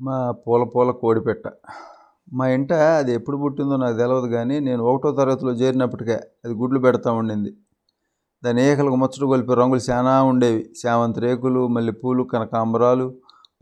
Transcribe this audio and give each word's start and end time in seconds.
మా 0.00 0.16
పూల 0.44 0.62
పూల 0.72 0.90
కోడిపెట్ట. 1.02 1.46
మా 2.36 2.44
ఇంట 2.56 2.72
అది 3.00 3.12
ఎప్పుడు 3.18 3.36
పుట్టిందో 3.42 3.76
నాకు 3.82 3.96
తెలియదు 4.00 4.28
కానీ 4.36 4.56
నేను 4.68 4.82
ఒకటో 4.90 5.10
తరగతిలో 5.20 5.52
చేరినప్పటికే 5.60 6.16
అది 6.44 6.54
గుడ్లు 6.60 6.78
పెడతా 6.86 7.10
ఉండింది. 7.20 7.50
దాని 8.42 8.60
ఏకలకు 8.70 8.96
ముచ్చట 9.02 9.24
కొలిపే 9.32 9.54
రంగులు 9.60 9.82
చాలా 9.90 10.14
ఉండేవి. 10.30 10.62
చామంతి 10.80 11.20
రేకులు 11.26 11.62
మళ్ళీ 11.76 11.92
పూలు 12.02 12.22
కనకాంబరాలు 12.32 13.06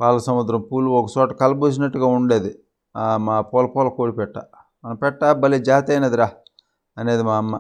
పాల 0.00 0.16
సముద్రం 0.28 0.60
పూలు 0.70 0.88
ఒక 1.00 1.06
చోట 1.16 1.30
కలబోసినట్టుగా 1.42 2.08
ఉండేది. 2.18 2.52
మా 3.26 3.36
పూల 3.50 3.66
పూల 3.74 3.88
కోడిపెట్ట. 3.98 4.36
మన 4.84 4.92
పెట్ట 5.04 5.32
భలే 5.42 5.58
జాతి 5.70 5.90
అయినదిరా 5.94 6.28
అనేది 6.96 7.22
మా 7.28 7.36
అమ్మ. 7.42 7.54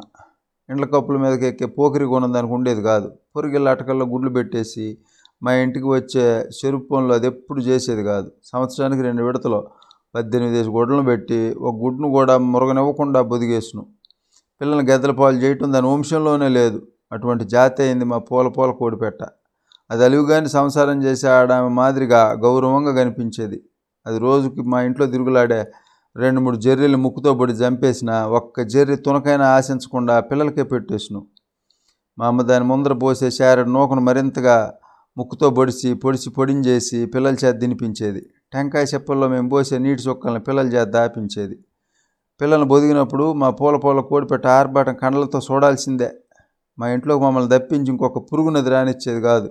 ఇండ్ల 0.68 0.84
కప్పుల 0.94 1.16
మీదకి 1.24 1.46
ఎక్కే 1.50 1.66
పోకిరి 1.78 2.06
గుణం 2.12 2.30
దానికి 2.36 2.52
ఉండేది 2.56 2.82
కాదు. 2.90 3.08
పొరిగిళ్ళ 3.36 3.68
అటకల్లో 3.74 4.04
గుడ్లు 4.12 4.30
పెట్టేసి 4.38 4.86
మా 5.44 5.52
ఇంటికి 5.62 5.86
వచ్చే 5.96 6.24
చెరుకు 6.58 6.86
పనులు 6.92 7.12
అది 7.14 7.26
ఎప్పుడు 7.32 7.60
చేసేది 7.60 8.02
కాదు. 8.10 8.28
సంవత్సరానికి 8.52 9.02
రెండు 9.02 9.22
విడతలు 9.22 9.60
పద్దెనిమిది 10.14 10.68
గుడ్లను 10.76 11.04
పెట్టి 11.10 11.40
ఒక 11.66 11.72
గుడ్ను 11.84 12.08
కూడా 12.16 12.34
మురగనివ్వకుండా 12.52 13.20
బొదిగేసును. 13.30 13.82
పిల్లల్ని 14.60 14.84
గద్దెల 14.90 15.12
పాలు 15.20 15.36
చేయటం 15.36 15.72
దాని 15.72 15.86
వంశంలోనే 15.86 16.48
లేదు. 16.58 16.78
అటువంటి 17.12 17.44
జాతి 17.54 17.80
అయింది 17.82 18.04
మా 18.12 18.18
పూల 18.28 18.48
పూల 18.48 18.70
కోడిపెట్ట 18.80 19.22
అది 19.90 20.02
అలివిగాని 20.04 20.48
సంసారం 20.48 20.98
చేసే 21.06 21.26
ఆడామె 21.28 21.70
మాదిరిగా 21.80 22.20
గౌరవంగా 22.44 22.92
కనిపించేది. 23.00 23.58
అది 24.06 24.18
రోజుకి 24.18 24.62
మా 24.72 24.78
ఇంట్లో 24.82 25.06
తిరుగులాడే 25.06 25.60
రెండు 26.16 26.40
మూడు 26.40 26.56
జర్రీలు 26.56 26.98
ముక్కుతో 27.04 27.30
పడి 27.34 27.52
చంపేసిన 27.52 28.10
ఒక్క 28.38 28.62
జర్రీ 28.72 28.96
తునకైనా 28.96 29.46
ఆశించకుండా 29.56 30.14
పిల్లలకే 30.20 30.64
పెట్టేసిన. 30.72 31.16
మా 32.18 32.24
అమ్మ 32.30 32.42
దాని 32.42 32.64
ముందర 32.64 32.94
పోసే 33.04 33.28
శారెడ్ 33.30 33.70
నూకను 33.76 34.00
మరింతగా 34.00 34.56
ముక్కుతో 35.16 35.50
పొడిచి 35.50 35.94
పొడిచి 35.94 36.30
పొడించేసి 36.30 37.06
పిల్లల 37.06 37.34
చేత 37.44 37.60
తినిపించేది. 37.60 38.26
టెంకాయ 38.52 38.84
చెప్పల్లో 38.94 39.28
మేము 39.28 39.48
పోసే 39.48 39.78
నీటి 39.78 40.02
చుక్కలను 40.02 40.40
పిల్లల 40.40 40.66
చేత 40.66 40.88
దాపించేది. 40.88 41.58
పిల్లల్ని 42.40 42.68
బొదిగినప్పుడు 42.68 43.32
మా 43.32 43.50
పూల 43.50 43.76
పూల 43.76 44.00
కోడిపెట్ట 44.00 44.46
ఆర్భాటం 44.46 44.94
కండలతో 44.94 45.38
చూడాల్సిందే 45.38 46.10
మా 46.78 46.88
ఇంట్లోకి 46.88 47.24
మమ్మల్ని 47.24 47.58
తప్పించి 47.58 47.90
ఇంకొక 47.90 48.32
పురుగునది 48.32 48.70
రానిచ్చేది 48.70 49.20
కాదు. 49.20 49.50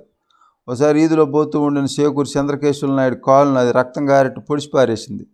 ఒకసారి 0.67 1.01
ఈదులో 1.01 1.25
పోతూ 1.25 1.61
ఉండిన 1.61 1.85
శేకూరు 1.85 2.39
చంద్రకేశ్వర 2.39 2.91
నాయుడు 2.91 3.15
కాలును 3.15 3.55
అది 3.55 3.71
రక్తం 3.71 4.09
గారెట్టు 4.09 4.39
పొడిచి 4.39 4.69
పారేసింది. 4.73 5.27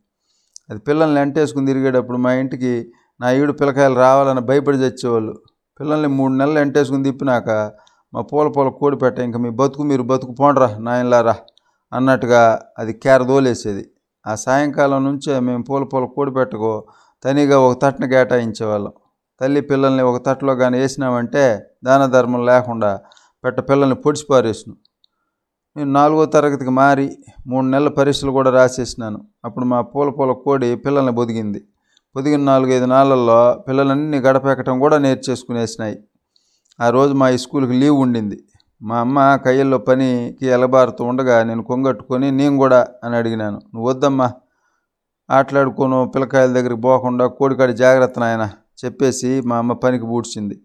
అది 0.70 0.80
పిల్లల్ని 0.80 1.22
ఎంటేసుకుని 1.22 1.66
తిరిగేటప్పుడు 1.66 2.17
మా 2.17 2.34
ఇంటికి 2.34 2.92
నా 3.22 3.32
ఈడు 3.32 3.52
పిల్లకాయలు 3.52 3.95
రావాలని 3.95 4.42
భయపడి 4.42 4.78
చచ్చేవాళ్ళు. 4.78 5.34
పిల్లల్ని 5.80 6.08
మూడు 6.08 6.34
నెలలు 6.34 6.59
ఎంటేసుకుని 6.59 7.04
తిప్పినాక 7.04 7.72
మా 8.14 8.22
పూల 8.30 8.48
పూల 8.56 8.70
కోడిపెట్ట 8.80 9.18
ఇంకా 9.28 9.40
మీ 9.40 9.50
బతుకు 9.60 9.84
మీరు 9.84 10.04
బతుకు 10.12 10.34
పోండ్రా 10.40 10.68
నాయనలారా 10.88 11.36
అన్నట్టుగా 11.92 12.42
అది 12.80 12.94
కేర 13.04 13.22
దోలేసేది 13.24 13.84
ఆ 14.26 14.34
సాయంకాలం 14.36 15.04
నుంచే 15.04 15.34
మేము 15.48 15.64
పూల 15.70 15.84
పూల 15.84 16.06
కోడిపెట్టకు 16.16 16.72
తనిగా 17.26 17.58
ఒక 17.66 17.74
తట్టును 17.84 18.08
కేటాయించేవాళ్ళం. 18.14 18.94
తల్లి 19.42 19.62
పిల్లల్ని 19.62 20.04
ఒక 20.10 20.18
తట్టులో 20.28 20.54
కానీ 20.56 20.78
వేసినామంటే 20.82 21.44
దాన 21.84 22.06
ధర్మం 22.16 22.42
లేకుండా 22.46 22.92
పెట్ట 23.44 23.60
పిల్లల్ని 23.70 23.98
పొడిచిపారేసాను 24.06 24.76
నేను 25.76 25.92
నాలుగో 25.92 26.23
తరగతికి 26.26 26.73
మారి 26.82 27.08
మూడు 27.48 27.66
నెలల 27.66 27.90
పరీక్షలు 27.98 28.32
కూడా 28.38 28.50
రాసేసినాను. 28.50 29.20
అప్పుడు 29.46 29.66
మా 29.66 29.80
పూల 29.92 30.10
పూల 30.18 30.32
కోడి 30.46 30.70
పిల్లల్ని 30.76 31.14
బొదిగింది. 31.20 31.62
పొదిగిన 32.16 32.42
నాలుగైదు 32.52 32.86
నాళ్ళల్లో 32.86 33.40
పిల్లలన్నీ 33.68 34.18
గడపెక్కటం 34.28 34.76
కూడా 34.80 34.98
నేర్చేసుకునేసినాయి. 34.98 35.98
ఆ 36.80 36.90
రోజు 36.90 37.14
మా 37.14 37.36
స్కూల్కి 37.36 37.74
లీవ్ 37.74 37.96
ఉండింది. 37.96 38.38
మా 38.82 39.00
అమ్మ 39.00 39.36
కయ్యల్లో 39.36 39.78
పనికి 39.78 40.46
ఎలబారుతూ 40.46 41.04
ఉండగా 41.04 41.44
నేను 41.44 41.64
కొంగట్టుకొని 41.64 42.32
నేను 42.32 42.58
కూడా 42.58 42.88
అని 43.04 43.16
అడిగినాను. 43.16 43.60
నువ్వు 43.74 43.90
వద్దమ్మా 43.90 44.28
ఆటలాడుకోను 45.30 46.12
పిల్లకాయల 46.16 46.54
దగ్గరికి 46.54 46.82
పోకుండా 46.82 47.26
కోడికాడి 47.28 47.74
జాగ్రత్త 47.74 48.20
నాయన 48.20 48.50
చెప్పేసి 48.86 49.42
మా 49.45 49.58
అమ్మ 49.58 49.73
పనికి 49.73 50.06
పూడ్చింది. 50.06 50.56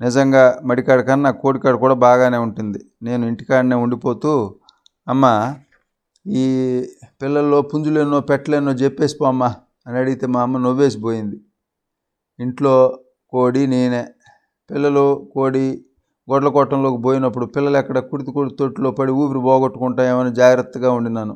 నిజంగా 0.00 0.60
మడికాడి 0.64 1.02
కన్నా 1.02 1.30
కోడికాడ 1.30 1.74
కూడా 1.74 1.94
బాగానే 1.94 2.38
ఉంటుంది. 2.38 2.80
నేను 3.02 3.26
ఇంటికాడనే 3.26 3.76
ఉండిపోతూ 3.76 4.32
అమ్మ 5.08 5.54
ఈ 6.26 6.44
పిల్లల్లో 7.22 7.62
పుంజులేనో 7.62 8.20
పెట్టలేనో 8.20 8.72
చెప్పేసి 8.72 9.16
పో 9.20 9.24
అమ్మ 9.24 9.44
అని 9.86 9.98
అడిగితే 9.98 10.26
మా 10.26 10.42
అమ్మ 10.42 10.58
నవ్వేసిపోయింది. 10.58 11.40
ఇంట్లో 12.38 12.98
కోడి 13.32 13.66
నేనే 13.66 14.02
పిల్లలు 14.70 15.04
కోడి 15.34 15.66
గొడ్ల 16.28 16.48
కొట్టంలోకి 16.48 16.98
పోయినప్పుడు 17.02 17.46
పిల్లలు 17.46 17.76
ఎక్కడ 17.76 17.98
కుడితి 18.08 18.30
కుడి 18.32 18.50
తొట్టులో 18.58 18.90
పడి 18.98 19.12
ఊపిరి 19.20 19.40
పోగొట్టుకుంటాయేమని 19.40 20.32
జాగ్రత్తగా 20.34 20.90
ఉండినాను. 20.90 21.34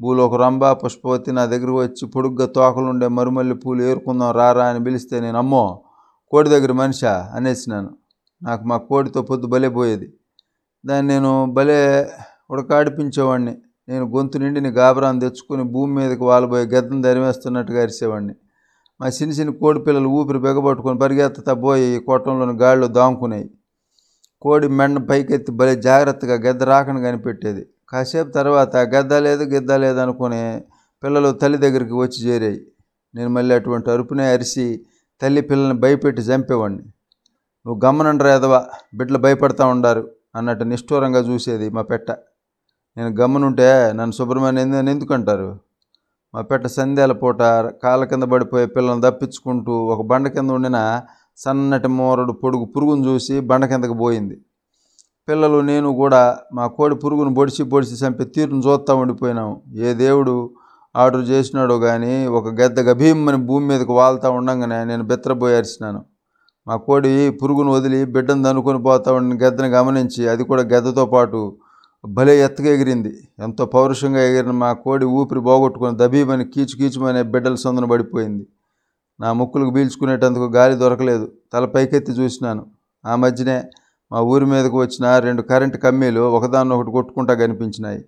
భూలోక 0.00 0.34
రంభ 0.42 0.64
పుష్పవతి 0.82 1.30
నా 1.32 1.44
దగ్గర 1.52 1.70
వచ్చి 1.78 2.04
పొడుగ్గా 2.14 2.46
తోకలుండే 2.56 3.08
మరుమల్లి 3.18 3.54
పూలు 3.54 3.80
ఏరుకుందాం 3.82 4.30
రారా 4.38 4.64
అని 4.72 4.80
పిలిస్తే 4.86 5.16
నేను 5.20 5.38
అమ్మో 5.38 5.62
కోడి 6.32 6.48
దగ్గర 6.54 6.72
మనిషా 6.72 7.14
అనేసినాను. 7.34 7.90
నాకు 8.42 8.64
మా 8.70 8.76
కోడితో 8.88 9.22
పొద్దు 9.22 9.46
భలే 9.46 9.70
పోయేది. 9.78 10.08
దాన్ని 10.84 11.08
నేను 11.14 11.30
భలే 11.56 11.80
ఉడకాడిపించేవాడిని 12.50 13.54
నేను 13.88 14.04
గొంతు 14.14 14.36
నిండిని 14.38 14.70
గాబరాన్ని 14.78 15.20
తెచ్చుకొని 15.24 15.64
భూమి 15.74 15.92
మీదకి 15.98 16.24
వాలబోయే 16.30 16.66
గద్దను 16.74 17.02
దరిమేస్తున్నట్టుగా 17.02 17.80
అరిసేవాడిని 17.86 18.34
మా 19.00 19.08
చిన్న 19.16 19.32
చిన్న 19.38 19.50
కోడి 19.60 19.80
పిల్లలు 19.86 20.08
ఊపిరి 20.18 20.38
బిగబట్టుకొని 20.44 20.98
పరిగెత్తుతా 20.98 21.52
పోయి 21.64 21.88
కొట్టంలోని 22.06 22.54
గాడిలో 22.62 22.86
దాముకునేవి 22.96 23.48
కోడి 24.42 24.66
మెండ 24.78 24.98
పైకెత్తి 25.10 25.52
భలే 25.60 25.74
జాగ్రత్తగా 25.86 26.36
గద్ద 26.46 26.62
రాకను 26.62 27.00
కనిపెట్టేది. 27.02 27.62
కాసేపు 27.90 28.30
తర్వాత 28.38 28.76
గద్ద 28.94 29.12
లేదు 29.26 29.44
గిద్ద 29.52 29.70
లేదు 29.84 30.00
అనుకుని 30.04 30.40
పిల్లలు 31.02 31.30
తల్లి 31.42 31.58
దగ్గరికి 31.64 31.94
వచ్చి 32.02 32.18
చేరాయి. 32.26 32.58
నేను 33.14 33.30
మళ్ళీ 33.36 33.52
అటువంటి 33.58 33.88
అరుపునే 33.94 34.26
అరిసి 34.34 34.66
తల్లి 35.20 35.42
పిల్లల్ని 35.50 35.76
భయపెట్టి 35.84 36.22
చంపేవాడిని 36.22 36.84
నువ్వు 37.66 37.78
గమ్మనండ్రా 37.84 38.32
ఎదవా 38.38 38.60
బిడ్డలు 38.98 39.18
భయపడతా 39.26 39.64
ఉండారు 39.74 40.02
అన్నట్టు 40.36 40.64
నిష్ఠూరంగా 40.72 41.20
చూసేది 41.30 41.66
మా 41.76 41.82
పెట్ట. 41.92 42.08
నేను 42.96 43.10
గమ్మనుంటే 43.20 43.68
నన్ను 43.98 44.14
సుబ్రహ్మణ్యం 44.20 44.88
ఎందుకంటారు? 44.94 45.48
మా 46.34 46.40
పెట్ట 46.40 46.66
సంధ్యాల 46.66 47.12
పూట 47.12 47.42
కాళ్ళ 47.82 48.02
కింద 48.04 48.24
పడిపోయే 48.32 48.66
పిల్లల్ని 48.66 49.02
తప్పించుకుంటూ 49.06 49.74
ఒక 49.92 50.02
బండ 50.06 50.26
కింద 50.28 50.50
ఉండిన 50.50 50.78
సన్నటి 51.38 51.88
మోరడు 51.88 52.32
పొడుగు 52.42 52.64
పురుగును 52.64 53.02
చూసి 53.08 53.34
బండ 53.40 53.64
కిందకి 53.64 53.96
పోయింది. 53.98 54.36
పిల్లలు 55.28 55.58
నేను 55.70 55.88
కూడా 55.92 56.20
మా 56.52 56.64
కోడి 56.76 56.94
పురుగును 56.94 57.32
పొడిచి 57.34 57.62
పొడిచి 57.64 57.94
చంపి 57.96 58.24
తీరును 58.34 58.62
చూస్తూ 58.66 58.92
ఉండిపోయినాం. 58.96 59.50
ఏ 59.78 59.88
దేవుడు 59.94 60.34
ఆర్డర్ 60.94 61.24
చేసినాడో 61.28 61.76
కానీ 61.78 62.14
ఒక 62.28 62.48
గద్ద 62.60 62.80
గభీమ్మని 62.80 63.40
భూమి 63.48 63.66
మీదకి 63.66 63.92
వాళ్తూ 63.92 64.28
ఉండగానే 64.32 64.78
నేను 64.84 65.04
బెత్తరబోయి 65.04 65.56
మా 66.66 66.76
కోడి 66.86 67.12
పురుగును 67.40 67.70
వదిలి 67.70 67.98
బిడ్డను 68.14 68.42
దనుకొని 68.42 68.80
పోతా 68.82 69.12
ఉండిన 69.12 69.36
గద్దను 69.44 69.68
గమనించి 69.68 70.22
అది 70.28 70.42
కూడా 70.44 70.62
గద్దతో 70.72 71.04
పాటు 71.06 71.40
భలే 72.04 72.44
ఎత్తగా 72.44 72.68
ఎగిరింది. 72.68 73.28
ఎంతో 73.38 73.66
పౌరుషంగా 73.66 74.22
ఎగిరిన 74.22 74.50
మా 74.50 74.72
కోడి 74.72 75.04
ఊపిరి 75.04 75.40
బోగొట్టుకుని 75.40 75.98
దబీమని 75.98 76.44
కీచు 76.44 76.76
కీచుమనే 76.76 77.22
బిడ్డల 77.22 77.54
సొందన 77.54 77.84
పడిపోయింది. 77.84 78.46
నా 79.20 79.32
ముక్కులకు 79.32 79.70
పీల్చుకునేటందుకు 79.70 80.44
గాలి 80.44 80.74
దొరకలేదు. 80.74 81.32
తల 81.52 81.64
పైకెత్తి 81.64 82.12
చూసినాను. 82.12 82.66
ఆ 83.06 83.16
మధ్యనే 83.16 83.62
మా 84.12 84.20
ఊరి 84.20 84.44
మీదకు 84.44 84.80
వచ్చిన 84.80 85.18
రెండు 85.18 85.42
కరెంటు 85.42 85.76
కమ్మీలు 85.76 86.20
ఒకదాన్ని 86.20 86.74
ఒకటి 86.74 86.90
కొట్టుకుంటా 86.90 87.34
కనిపించినాయి. 87.34 88.04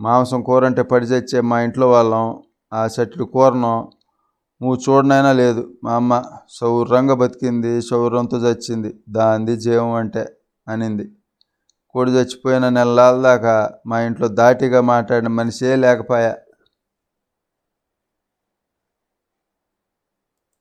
మాంసం 0.00 0.42
కూర 0.42 0.66
అంటే 0.66 0.82
పడి 0.82 1.06
చచ్చే 1.06 1.40
మా 1.40 1.60
ఇంట్లో 1.60 1.90
వాళ్ళం 1.90 2.42
ఆ 2.74 2.88
చెట్టు 3.00 3.24
కూరను 3.24 3.88
నువ్వు 4.62 4.76
చూడనైనా 4.76 5.32
లేదు. 5.32 5.72
మా 5.84 5.92
అమ్మ 5.94 6.22
సౌర్రంగా 6.50 7.14
బతికింది 7.14 7.82
సౌర్రంతో 7.82 8.36
చచ్చింది 8.36 9.00
దాంది 9.08 9.56
జీవం 9.56 9.92
అంటే 9.92 10.26
అనింది. 10.68 11.10
కోడి 11.96 12.12
చచ్చిపోయిన 12.16 12.66
నెలల 12.78 13.02
దాకా 13.28 13.54
మా 13.92 13.98
ఇంట్లో 14.00 14.28
దాటిగా 14.40 14.82
మాట్లాడిన 14.92 15.30
మనిషే 15.40 15.72
లేకపోయా? 15.84 16.32